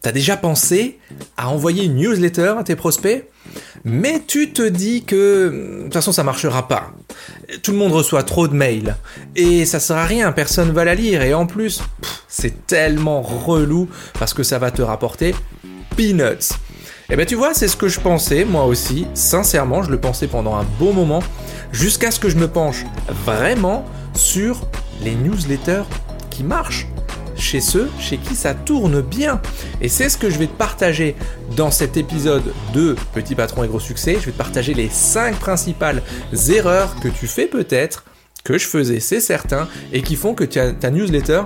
[0.00, 0.98] T'as déjà pensé
[1.36, 3.28] à envoyer une newsletter à tes prospects?
[3.84, 6.92] Mais tu te dis que de toute façon ça marchera pas.
[7.62, 8.96] Tout le monde reçoit trop de mails.
[9.36, 11.22] Et ça sert à rien, personne va la lire.
[11.22, 11.82] Et en plus
[12.28, 13.88] c'est tellement relou
[14.18, 15.34] parce que ça va te rapporter
[15.96, 16.52] peanuts.
[17.10, 19.98] Et eh ben tu vois, c'est ce que je pensais moi aussi, sincèrement, je le
[19.98, 21.22] pensais pendant un bon moment
[21.72, 22.84] jusqu'à ce que je me penche
[23.24, 24.60] vraiment sur
[25.02, 25.84] les newsletters
[26.28, 26.86] qui marchent
[27.38, 29.40] chez ceux chez qui ça tourne bien.
[29.80, 31.14] Et c'est ce que je vais te partager
[31.56, 32.42] dans cet épisode
[32.74, 34.16] de Petit Patron et Gros Succès.
[34.20, 36.02] Je vais te partager les 5 principales
[36.50, 38.04] erreurs que tu fais peut-être,
[38.44, 41.42] que je faisais, c'est certain, et qui font que ta, newsletter,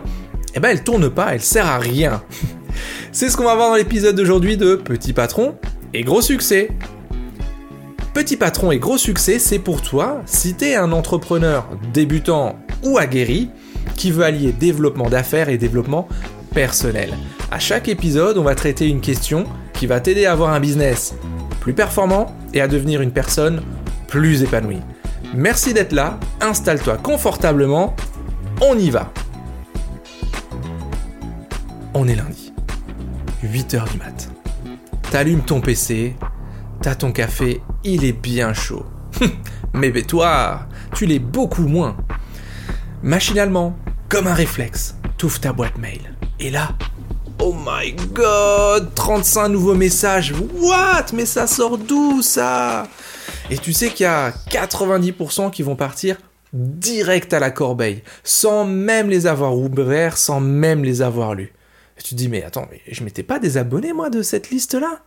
[0.54, 2.22] eh ben, elle tourne pas, elle sert à rien.
[3.12, 5.56] c'est ce qu'on va voir dans l'épisode d'aujourd'hui de Petit Patron
[5.94, 6.70] et Gros Succès.
[8.14, 12.98] Petit patron et gros succès, c'est pour toi si tu es un entrepreneur débutant ou
[12.98, 13.48] aguerri
[13.96, 16.08] qui veut allier développement d'affaires et développement
[16.54, 17.14] personnel.
[17.50, 21.14] À chaque épisode, on va traiter une question qui va t'aider à avoir un business
[21.60, 23.62] plus performant et à devenir une personne
[24.08, 24.80] plus épanouie.
[25.34, 27.96] Merci d'être là, installe-toi confortablement,
[28.60, 29.12] on y va.
[31.94, 32.52] On est lundi,
[33.44, 34.30] 8h du mat.
[35.10, 36.16] T'allumes ton PC,
[36.80, 38.86] t'as ton café, il est bien chaud.
[39.74, 41.96] Mais toi, tu l'es beaucoup moins.
[43.04, 43.76] Machinalement,
[44.08, 46.14] comme un réflexe, t'ouvres ta boîte mail.
[46.38, 46.68] Et là,
[47.40, 50.32] oh my god, 35 nouveaux messages.
[50.60, 51.06] What?
[51.12, 52.86] Mais ça sort d'où ça?
[53.50, 56.16] Et tu sais qu'il y a 90% qui vont partir
[56.52, 61.52] direct à la corbeille, sans même les avoir ouverts, sans même les avoir lus.
[61.96, 65.00] Tu te dis, mais attends, mais je m'étais pas désabonné moi de cette liste-là?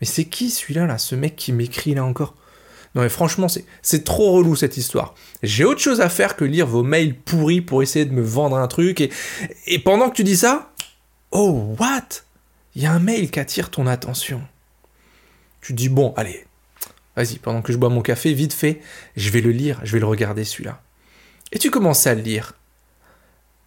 [0.00, 2.36] Mais c'est qui celui-là, là, ce mec qui m'écrit là encore?
[2.94, 3.48] Non mais franchement,
[3.82, 5.14] c'est trop relou cette histoire.
[5.42, 8.56] J'ai autre chose à faire que lire vos mails pourris pour essayer de me vendre
[8.56, 9.00] un truc.
[9.66, 10.72] Et, pendant que tu dis ça,
[11.32, 12.22] oh what?
[12.76, 14.42] Il y a un mail qui attire ton attention.
[15.60, 16.46] Tu dis bon, allez,
[17.16, 18.80] vas-y, pendant que je bois mon café, vite fait,
[19.16, 20.80] je vais le lire, je vais le regarder celui-là.
[21.50, 22.52] Et tu commences à le lire.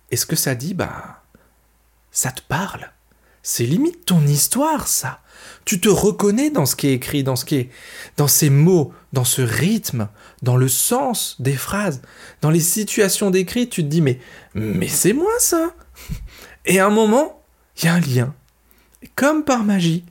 [0.09, 1.23] Et ce que ça dit, bah,
[2.11, 2.91] ça te parle?
[3.43, 5.21] C'est limite ton histoire, ça.
[5.67, 7.67] Tu te reconnais dans ce qui est écrit, dans ce qui
[8.15, 10.07] dans ces mots, dans ce rythme,
[10.41, 12.01] dans le sens des phrases,
[12.39, 13.69] dans les situations décrites.
[13.69, 14.17] Tu te dis mais,
[14.53, 15.75] mais c'est moi ça.
[16.65, 17.43] Et à un moment,
[17.75, 18.33] il y a un lien.
[19.15, 20.05] comme par magie,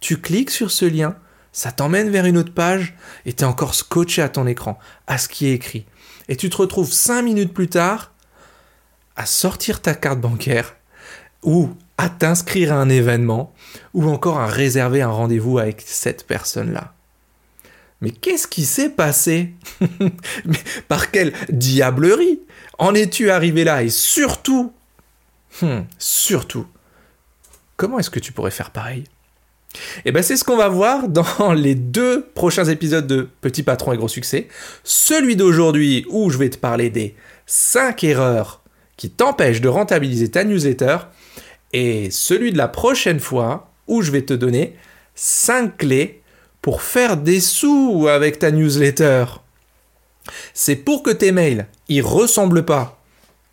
[0.00, 1.14] tu cliques sur ce lien,
[1.52, 2.96] ça t'emmène vers une autre page
[3.26, 5.84] et tu es encore scotché à ton écran, à ce qui est écrit.
[6.28, 8.14] Et tu te retrouves cinq minutes plus tard
[9.14, 10.74] à sortir ta carte bancaire
[11.42, 11.68] ou
[12.02, 13.54] à t'inscrire à un événement
[13.94, 16.94] ou encore à réserver un rendez-vous avec cette personne-là.
[18.00, 19.52] Mais qu'est-ce qui s'est passé?
[20.88, 22.40] Par quelle diablerie
[22.80, 23.84] en es-tu arrivé là?
[23.84, 24.72] Et surtout,
[25.60, 26.66] hmm, surtout,
[27.76, 29.04] comment est-ce que tu pourrais faire pareil?
[30.04, 33.92] Eh bien c'est ce qu'on va voir dans les deux prochains épisodes de Petit Patron
[33.92, 34.48] et Gros Succès.
[34.82, 37.14] Celui d'aujourd'hui où je vais te parler des
[37.46, 38.60] 5 erreurs
[38.96, 40.96] qui t'empêchent de rentabiliser ta newsletter
[41.72, 44.76] et celui de la prochaine fois où je vais te donner
[45.14, 46.22] 5 clés
[46.60, 49.24] pour faire des sous avec ta newsletter.
[50.54, 53.02] C'est pour que tes mails y ressemblent pas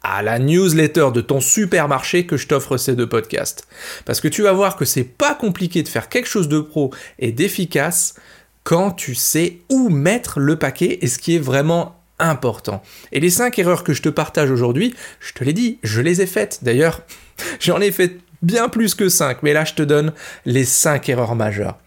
[0.04, 3.68] à la newsletter de ton supermarché que je t'offre ces deux podcasts.
[4.06, 6.92] Parce que tu vas voir que c'est pas compliqué de faire quelque chose de pro
[7.18, 8.16] et d'efficace
[8.64, 12.84] quand tu sais où mettre le paquet et ce qui est vraiment important.
[13.12, 16.22] Et les 5 erreurs que je te partage aujourd'hui, je te l'ai dit, je les
[16.22, 16.60] ai faites.
[16.62, 17.02] D'ailleurs,
[17.60, 20.14] J'en ai fait bien plus que 5, mais là je te donne
[20.46, 21.78] les 5 erreurs majeures.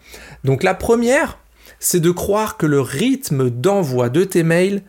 [0.43, 1.39] Donc la première,
[1.79, 4.83] c'est de croire que le rythme d'envoi de tes mails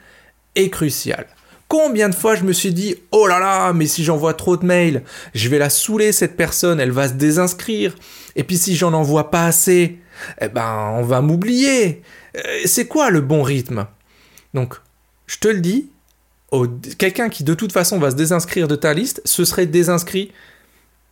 [0.54, 1.26] est crucial.
[1.68, 4.64] Combien de fois je me suis dit oh là là mais si j'envoie trop de
[4.64, 5.02] mails
[5.34, 7.94] je vais la saouler cette personne elle va se désinscrire
[8.36, 9.98] et puis si j'en envoie pas assez
[10.40, 12.02] eh ben on va m'oublier
[12.36, 13.86] euh, c'est quoi le bon rythme?
[14.52, 14.74] Donc
[15.26, 15.90] je te le dis
[16.98, 20.30] quelqu'un qui de toute façon va se désinscrire de ta liste ce serait désinscrit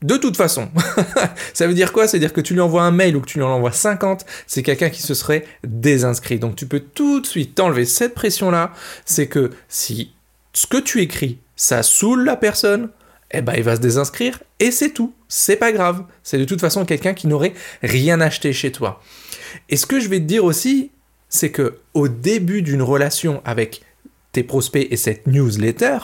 [0.03, 0.69] de toute façon.
[1.55, 2.07] ça veut dire quoi?
[2.07, 3.73] Ça veut dire que tu lui envoies un mail ou que tu lui en envoies
[3.73, 6.39] 50, c'est quelqu'un qui se serait désinscrit.
[6.39, 8.73] Donc tu peux tout de suite t'enlever cette pression-là.
[9.05, 10.13] C'est que si
[10.53, 12.91] ce que tu écris, ça saoule la personne,
[13.31, 15.15] eh ben il va se désinscrire et c'est tout.
[15.29, 16.05] C'est pas grave.
[16.23, 19.03] C'est de toute façon quelqu'un qui n'aurait rien acheté chez toi.
[19.69, 20.91] Et ce que je vais te dire aussi,
[21.29, 23.83] c'est que au début d'une relation avec
[24.33, 25.99] tes prospects et cette newsletter,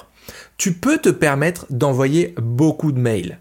[0.57, 3.39] tu peux te permettre d'envoyer beaucoup de mails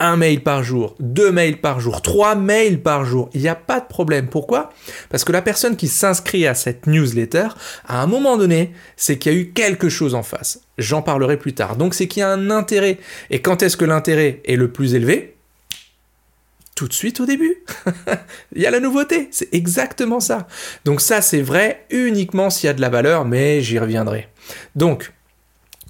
[0.00, 3.30] un mail par jour, deux mails par jour, trois mails par jour.
[3.34, 4.28] Il n'y a pas de problème.
[4.28, 4.70] Pourquoi?
[5.10, 7.48] Parce que la personne qui s'inscrit à cette newsletter,
[7.86, 10.62] à un moment donné, c'est qu'il y a eu quelque chose en face.
[10.78, 11.76] J'en parlerai plus tard.
[11.76, 12.98] Donc c'est qu'il y a un intérêt.
[13.28, 15.36] Et quand est-ce que l'intérêt est le plus élevé?
[16.74, 17.62] Tout de suite au début.
[18.56, 20.48] Il y a la nouveauté, c'est exactement ça.
[20.86, 24.28] Donc ça, c'est vrai uniquement s'il y a de la valeur, mais j'y reviendrai.
[24.76, 25.12] Donc,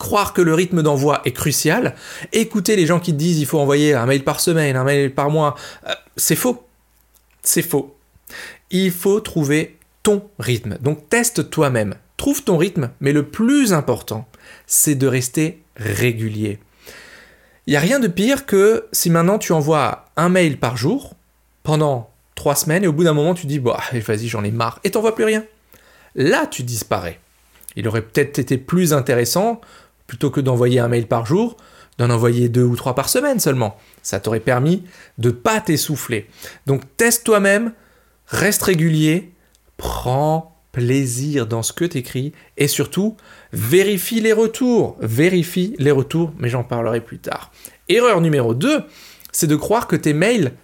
[0.01, 1.95] croire que le rythme d'envoi est crucial,
[2.33, 5.15] écouter les gens qui te disent il faut envoyer un mail par semaine, un mail
[5.15, 5.55] par mois,
[5.87, 6.67] euh, c'est faux.
[7.43, 7.97] C'est faux.
[8.71, 10.79] Il faut trouver ton rythme.
[10.81, 11.95] Donc teste toi-même.
[12.17, 14.27] Trouve ton rythme, mais le plus important,
[14.67, 16.59] c'est de rester régulier.
[17.67, 21.15] Il n'y a rien de pire que si maintenant tu envoies un mail par jour
[21.63, 24.81] pendant trois semaines et au bout d'un moment tu dis bah vas-y j'en ai marre
[24.83, 25.45] et t'envoies plus rien.
[26.15, 27.21] Là tu disparais.
[27.77, 29.61] Il aurait peut-être été plus intéressant
[30.11, 31.57] plutôt que d'envoyer un mail par jour,
[31.97, 33.77] d'en envoyer deux ou trois par semaine seulement.
[34.03, 34.83] Ça t'aurait permis
[35.19, 36.29] de pas t'essouffler.
[36.67, 37.73] Donc teste toi-même,
[38.27, 39.31] reste régulier,
[39.77, 43.17] prends plaisir dans ce que tu écris et surtout
[43.53, 44.97] vérifie les retours.
[44.99, 47.53] Vérifie les retours, mais j'en parlerai plus tard.
[47.89, 48.83] Erreur numéro 2,
[49.31, 50.55] c'est de croire que tes mails,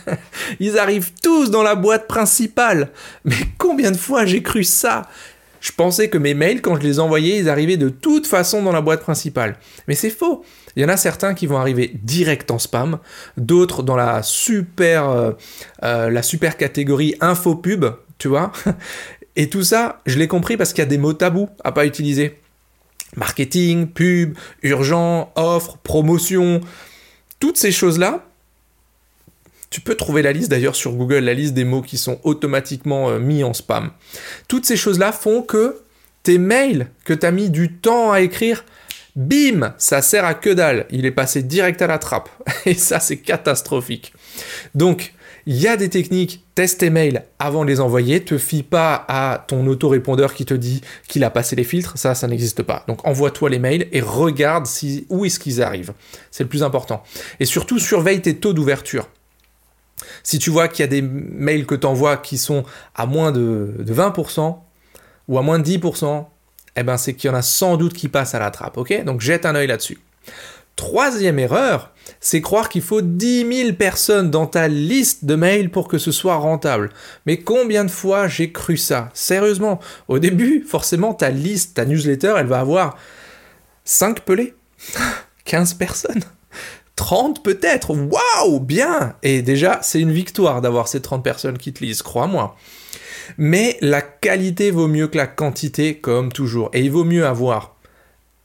[0.58, 2.92] ils arrivent tous dans la boîte principale.
[3.26, 5.06] Mais combien de fois j'ai cru ça?
[5.66, 8.70] Je pensais que mes mails, quand je les envoyais, ils arrivaient de toute façon dans
[8.70, 9.56] la boîte principale.
[9.88, 10.44] Mais c'est faux.
[10.76, 13.00] Il y en a certains qui vont arriver direct en spam,
[13.36, 15.32] d'autres dans la super, euh,
[15.82, 17.84] euh, la super catégorie info pub,
[18.18, 18.52] tu vois.
[19.34, 21.84] Et tout ça, je l'ai compris parce qu'il y a des mots tabous à pas
[21.84, 22.38] utiliser.
[23.16, 26.60] Marketing, pub, urgent, offre, promotion,
[27.40, 28.24] toutes ces choses-là,
[29.70, 33.10] tu peux trouver la liste d'ailleurs sur Google, la liste des mots qui sont automatiquement
[33.10, 33.90] euh, mis en spam.
[34.48, 35.80] Toutes ces choses-là font que
[36.22, 38.64] tes mails que tu as mis du temps à écrire,
[39.14, 40.86] bim, ça sert à que dalle.
[40.90, 42.28] Il est passé direct à la trappe.
[42.66, 44.12] Et ça, c'est catastrophique.
[44.74, 45.12] Donc,
[45.48, 49.04] il y a des techniques, teste tes mails avant de les envoyer, te fie pas
[49.06, 52.82] à ton autorépondeur qui te dit qu'il a passé les filtres, ça, ça n'existe pas.
[52.88, 54.66] Donc envoie-toi les mails et regarde
[55.08, 55.92] où est-ce qu'ils arrivent.
[56.32, 57.04] C'est le plus important.
[57.38, 59.08] Et surtout, surveille tes taux d'ouverture.
[60.22, 62.64] Si tu vois qu'il y a des mails que tu envoies qui sont
[62.94, 64.58] à moins de, 20%
[65.28, 66.26] ou à moins de 10%,
[66.76, 69.04] eh ben c'est qu'il y en a sans doute qui passent à la trappe, ok?
[69.04, 69.98] Donc jette un œil là-dessus.
[70.76, 75.88] Troisième erreur, c'est croire qu'il faut 10 000 personnes dans ta liste de mails pour
[75.88, 76.90] que ce soit rentable.
[77.24, 79.08] Mais combien de fois j'ai cru ça?
[79.14, 82.98] Sérieusement, au début, forcément, ta liste, ta newsletter, elle va avoir
[83.84, 84.54] 5 pelés,
[85.46, 86.24] 15 personnes.
[86.96, 91.84] 30 peut-être, waouh, bien Et déjà, c'est une victoire d'avoir ces 30 personnes qui te
[91.84, 92.56] lisent, crois-moi.
[93.38, 96.70] Mais la qualité vaut mieux que la quantité, comme toujours.
[96.72, 97.76] Et il vaut mieux avoir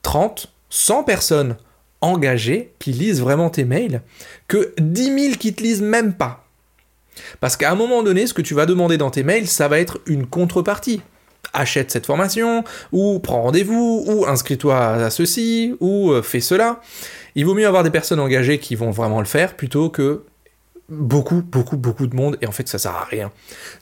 [0.02, 1.56] 30, 100 personnes
[2.00, 4.02] engagées qui lisent vraiment tes mails
[4.48, 6.44] que 10 000 qui te lisent même pas.
[7.40, 9.78] Parce qu'à un moment donné, ce que tu vas demander dans tes mails, ça va
[9.78, 11.02] être une contrepartie.
[11.52, 16.80] Achète cette formation, ou prends rendez-vous, ou inscris-toi à ceci, ou euh, fais cela.
[17.34, 20.24] Il vaut mieux avoir des personnes engagées qui vont vraiment le faire plutôt que
[20.88, 23.32] beaucoup, beaucoup, beaucoup de monde et en fait ça sert à rien.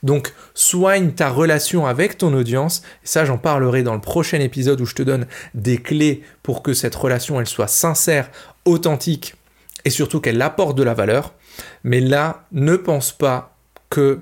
[0.03, 4.81] Donc soigne ta relation avec ton audience, et ça j'en parlerai dans le prochain épisode
[4.81, 8.31] où je te donne des clés pour que cette relation elle soit sincère,
[8.65, 9.35] authentique
[9.85, 11.35] et surtout qu'elle apporte de la valeur.
[11.85, 13.57] Mais là, ne pense pas
[13.89, 14.21] que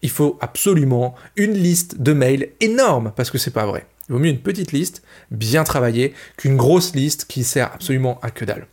[0.00, 3.86] il faut absolument une liste de mails énorme parce que c'est pas vrai.
[4.08, 8.30] Il vaut mieux une petite liste, bien travaillée, qu'une grosse liste qui sert absolument à
[8.30, 8.66] que dalle.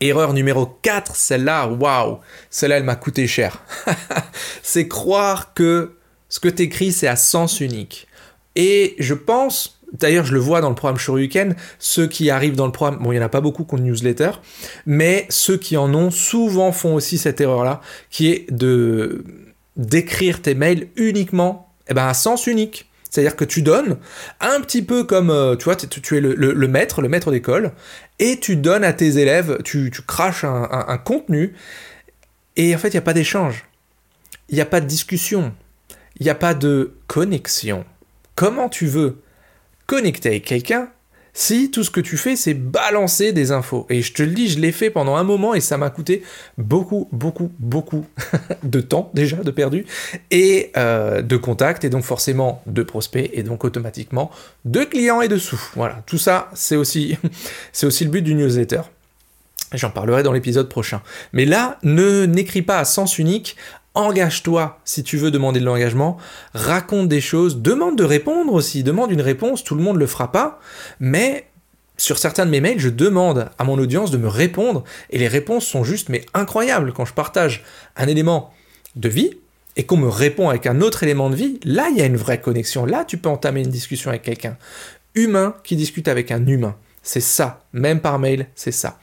[0.00, 2.18] Erreur numéro 4, celle-là, waouh,
[2.50, 3.62] celle-là elle m'a coûté cher.
[4.62, 5.96] c'est croire que
[6.28, 8.06] ce que tu écris c'est à sens unique.
[8.56, 12.66] Et je pense, d'ailleurs je le vois dans le programme Shoryuken, ceux qui arrivent dans
[12.66, 14.32] le programme, bon il n'y en a pas beaucoup qui ont une newsletter,
[14.86, 19.24] mais ceux qui en ont souvent font aussi cette erreur-là, qui est de
[19.76, 22.88] d'écrire tes mails uniquement eh ben, à sens unique.
[23.14, 23.98] C'est-à-dire que tu donnes
[24.40, 27.70] un petit peu comme, euh, tu vois, tu, es le, maître, le maître d'école,
[28.18, 31.54] et tu donnes à tes élèves, tu, craches un, contenu,
[32.56, 33.66] et en fait, il n'y a pas d'échange.
[34.48, 35.54] Il n'y a pas de discussion.
[36.18, 37.84] Il n'y a pas de connexion.
[38.34, 39.22] Comment tu veux
[39.86, 40.88] connecter avec quelqu'un
[41.36, 43.86] si tout ce que tu fais, c'est balancer des infos.
[43.90, 46.22] Et je te le dis, je l'ai fait pendant un moment et ça m'a coûté
[46.56, 48.06] beaucoup, beaucoup, beaucoup
[48.62, 49.84] de temps déjà de perdu
[50.30, 54.30] et euh, de contacts et donc forcément de prospects et donc automatiquement
[54.64, 55.60] de clients et de sous.
[55.74, 57.18] Voilà, tout ça, c'est aussi,
[57.72, 58.82] c'est aussi le but du newsletter.
[59.72, 61.02] J'en parlerai dans l'épisode prochain.
[61.32, 63.56] Mais là, ne n'écris pas à sens unique
[63.94, 66.16] engage-toi si tu veux demander de l'engagement,
[66.52, 70.32] raconte des choses, demande de répondre aussi, demande une réponse, tout le monde le fera
[70.32, 70.60] pas,
[71.00, 71.46] mais
[71.96, 75.28] sur certains de mes mails, je demande à mon audience de me répondre et les
[75.28, 77.62] réponses sont juste mais incroyables quand je partage
[77.96, 78.52] un élément
[78.96, 79.38] de vie
[79.76, 82.16] et qu'on me répond avec un autre élément de vie, là il y a une
[82.16, 84.56] vraie connexion, là tu peux entamer une discussion avec quelqu'un
[85.14, 86.76] humain qui discute avec un humain.
[87.02, 88.98] C'est ça, même par mail, c'est ça.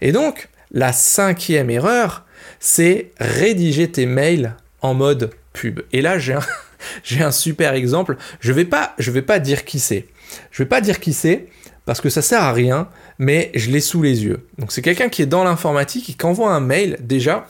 [0.00, 2.24] Et donc, la cinquième erreur,
[2.60, 5.80] c'est rédiger tes mails en mode pub.
[5.92, 6.18] Et là,
[7.04, 8.16] j'ai un, super exemple.
[8.40, 10.06] Je vais pas, je vais pas dire qui c'est.
[10.50, 11.48] Je vais pas dire qui c'est
[11.84, 14.46] parce que ça sert à rien, mais je l'ai sous les yeux.
[14.58, 17.46] Donc c'est quelqu'un qui est dans l'informatique et qui envoie un mail déjà.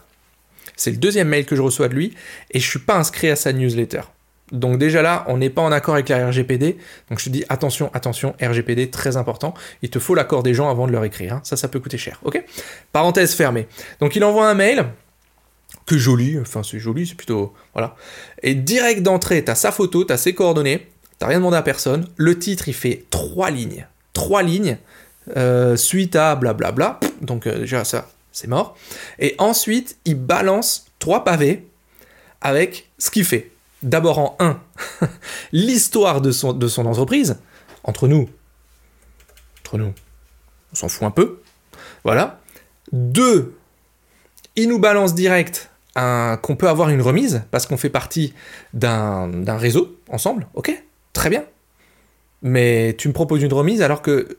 [0.77, 2.15] C'est le deuxième mail que je reçois de lui
[2.53, 4.03] et je suis pas inscrit à sa newsletter.
[4.53, 6.79] Donc déjà là, on n'est pas en accord avec la RGPD.
[7.11, 9.55] Donc je te dis attention, attention, RGPD très important.
[9.83, 11.35] Il te faut l'accord des gens avant de leur écrire.
[11.35, 11.41] Hein.
[11.45, 12.21] Ça, ça peut coûter cher.
[12.25, 12.43] Ok?
[12.93, 13.69] Parenthèse fermée.
[14.01, 14.87] Donc il envoie un mail
[15.87, 17.55] que joli, enfin c'est joli, c'est plutôt...
[17.73, 17.97] Voilà.
[18.43, 20.89] Et direct d'entrée, t'as sa photo, t'as ses coordonnées,
[21.19, 22.07] t'as rien demandé à personne.
[22.17, 23.87] Le titre, il fait trois lignes.
[24.13, 24.79] Trois lignes,
[25.37, 27.01] euh, suite à blablabla.
[27.21, 28.77] Donc euh, déjà ça, c'est mort.
[29.19, 31.67] Et ensuite, il balance trois pavés
[32.41, 33.51] avec ce qu'il fait.
[33.83, 34.61] D'abord en un,
[35.53, 37.39] l'histoire de son, entreprise,
[37.85, 38.29] entre nous.
[39.61, 39.93] Entre nous.
[40.73, 41.41] On s'en fout un peu.
[42.05, 42.41] Voilà.
[42.93, 43.57] Deux,
[44.57, 48.33] il nous balance direct qu'on peut avoir une remise parce qu'on fait partie
[48.73, 50.73] d'un réseau ensemble, ok,
[51.13, 51.45] très bien.
[52.43, 54.39] Mais tu me proposes une remise alors que,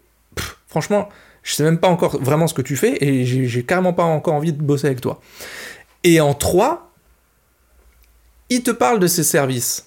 [0.68, 1.10] franchement,
[1.44, 4.34] je sais même pas encore vraiment ce que tu fais et j'ai carrément pas encore
[4.34, 5.20] envie de bosser avec toi.
[6.04, 6.89] Et en trois,
[8.50, 9.86] il te parle de ses services.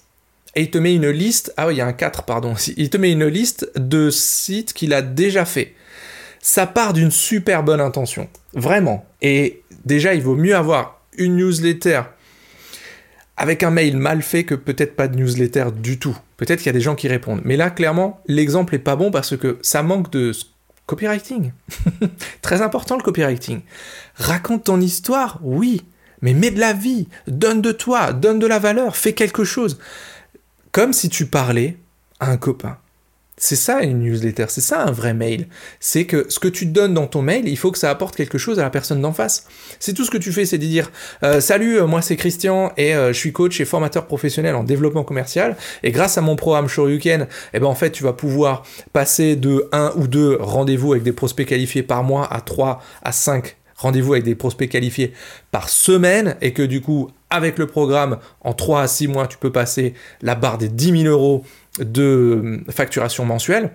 [0.55, 2.89] Et il te met une liste, ah oui, il y a un 4, pardon, il
[2.89, 5.73] te met une liste de sites qu'il a déjà fait.
[6.41, 9.05] Ça part d'une super bonne intention, vraiment.
[9.21, 12.01] Et déjà, il vaut mieux avoir une newsletter
[13.37, 16.17] avec un mail mal fait que peut-être pas de newsletter du tout.
[16.37, 17.41] Peut-être qu'il y a des gens qui répondent.
[17.45, 20.33] Mais là, clairement, l'exemple est pas bon parce que ça manque de
[20.85, 21.51] copywriting.
[22.41, 23.61] Très important le copywriting.
[24.15, 25.83] Raconte ton histoire, oui,
[26.23, 29.77] mais mets de la vie, donne de toi, donne de la valeur, fais quelque chose.
[30.71, 31.77] Comme si tu parlais
[32.19, 32.77] à un copain.
[33.35, 35.47] C'est ça une newsletter, c'est ça un vrai mail.
[35.79, 38.37] C'est que ce que tu donnes dans ton mail, il faut que ça apporte quelque
[38.37, 39.47] chose à la personne d'en face.
[39.79, 40.91] C'est tout ce que tu fais, c'est de dire
[41.23, 44.63] euh, Salut, euh, moi c'est Christian et euh, je suis coach et formateur professionnel en
[44.63, 45.57] développement commercial.
[45.81, 48.63] Et grâce à mon programme Shoryuken, eh ben en fait tu vas pouvoir
[48.93, 53.11] passer de 1 ou 2 rendez-vous avec des prospects qualifiés par mois à 3 à
[53.11, 55.13] 5 rendez-vous avec des prospects qualifiés
[55.51, 59.37] par semaine et que du coup avec le programme en 3 à 6 mois tu
[59.37, 61.43] peux passer la barre des 10 000 euros
[61.79, 63.71] de facturation mensuelle,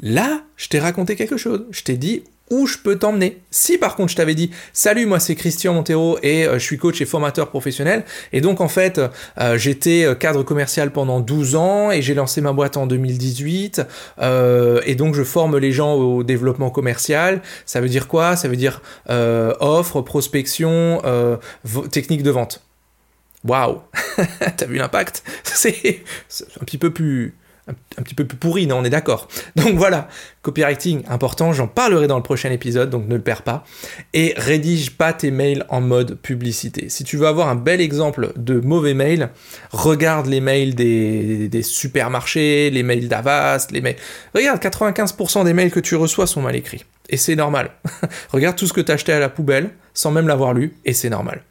[0.00, 1.66] là, je t'ai raconté quelque chose.
[1.70, 3.40] Je t'ai dit où je peux t'emmener.
[3.50, 6.76] Si par contre je t'avais dit salut moi c'est Christian Montero et euh, je suis
[6.76, 8.04] coach et formateur professionnel.
[8.32, 9.00] Et donc en fait
[9.38, 13.82] euh, j'étais euh, cadre commercial pendant 12 ans et j'ai lancé ma boîte en 2018
[14.84, 17.40] et donc je forme les gens au développement commercial.
[17.64, 18.36] Ça veut dire quoi?
[18.36, 21.00] Ça veut dire offre, prospection,
[21.90, 22.60] technique de vente.
[23.44, 23.80] Waouh,
[24.56, 25.24] t'as vu l'impact?
[25.44, 26.02] C'est
[26.60, 27.34] un petit peu plus
[27.68, 29.28] un, petit peu plus pourri, non, on est d'accord.
[29.56, 30.08] Donc voilà,
[30.42, 33.64] copywriting important, j'en parlerai dans le prochain épisode, donc ne le perds pas.
[34.14, 36.88] Et rédige pas tes mails en mode publicité.
[36.88, 39.30] Si tu veux avoir un bel exemple de mauvais mails,
[39.70, 43.96] regarde les mails des, supermarchés, les mails d'Avast, les mails...
[44.34, 46.84] Regarde, 95% des mails que tu reçois sont mal écrits.
[47.08, 47.70] Et c'est normal.
[48.30, 50.92] regarde tout ce que tu as acheté à la poubelle, sans même l'avoir lu, et
[50.92, 51.42] c'est normal.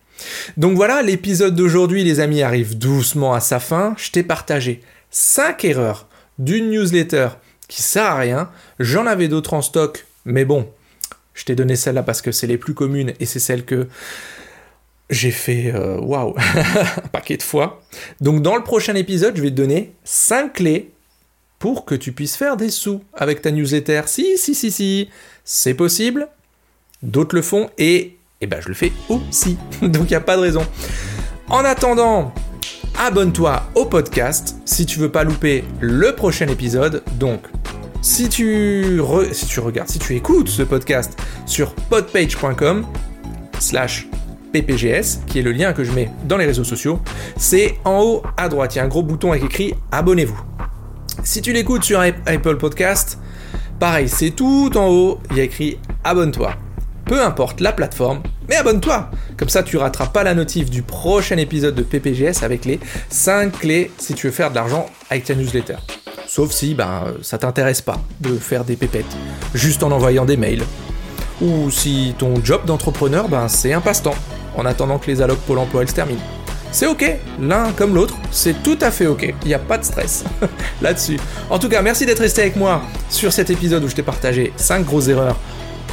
[0.58, 3.96] Donc voilà, l'épisode d'aujourd'hui, les amis, arrive doucement à sa fin.
[3.98, 6.08] Je t'ai partagé 5 erreurs
[6.40, 7.30] d'une newsletter
[7.68, 8.50] qui sert à rien.
[8.80, 10.70] J'en avais d'autres en stock, mais bon,
[11.34, 13.88] je t'ai donné celle-là parce que c'est les plus communes et c'est celle que
[15.10, 17.82] j'ai fait, euh, waouh, un paquet de fois.
[18.22, 20.92] Donc dans le prochain épisode, je vais te donner 5 clés
[21.60, 24.02] pour que tu puisses faire des sous avec ta newsletter.
[24.08, 25.10] Si, si, si, si,
[25.44, 26.28] c'est possible.
[27.04, 29.56] D'autres le font et et eh ben je le fais aussi.
[29.84, 30.66] Donc il n'y a pas de raison.
[31.48, 32.34] En attendant,
[33.02, 37.04] abonne-toi au podcast si tu veux pas louper le prochain épisode.
[37.18, 37.42] Donc
[38.04, 42.86] si tu, si tu regardes, si tu écoutes ce podcast sur podpage.com
[43.58, 44.08] slash
[44.54, 47.00] ppgs, qui est le lien que je mets dans les réseaux sociaux,
[47.38, 48.76] c'est en haut à droite.
[48.76, 50.40] Il y a un gros bouton avec écrit abonnez-vous.
[51.24, 53.18] Si tu l'écoutes sur Apple Podcast,
[53.80, 56.56] pareil, c'est tout en haut, il y a écrit abonne-toi
[57.06, 61.38] peu importe la plateforme, mais abonne-toi Comme ça, tu rateras pas la notif du prochain
[61.38, 62.80] épisode de PPGS avec les
[63.10, 65.78] 5 clés si tu veux faire de l'argent avec ta newsletter.
[66.28, 69.06] Sauf si ben, ça t'intéresse pas de faire des pépettes,
[69.54, 70.64] juste en envoyant des mails.
[71.42, 74.16] Ou si ton job d'entrepreneur, ben, c'est un passe-temps,
[74.56, 76.22] en attendant que les allocs Pôle emploi se terminent.
[76.72, 79.84] C'est ok, l'un comme l'autre, c'est tout à fait ok, il n'y a pas de
[79.84, 80.24] stress
[80.82, 81.20] là-dessus.
[81.50, 84.54] En tout cas, merci d'être resté avec moi sur cet épisode où je t'ai partagé
[84.56, 85.38] 5 grosses erreurs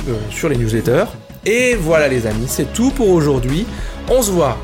[0.08, 1.06] euh, sur les newsletters.
[1.46, 3.66] Et voilà les amis, c'est tout pour aujourd'hui.
[4.10, 4.58] On se voit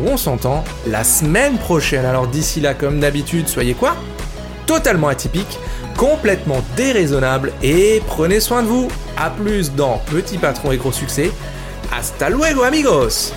[0.00, 2.04] ou on s'entend la semaine prochaine.
[2.04, 3.96] Alors d'ici là, comme d'habitude, soyez quoi?
[4.66, 5.58] Totalement atypique,
[5.96, 8.88] complètement déraisonnable et prenez soin de vous.
[9.16, 11.30] A plus dans Petit Patron et Gros Succès
[11.92, 13.32] Hasta luego amigos